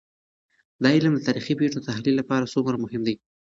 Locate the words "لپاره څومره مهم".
2.17-3.01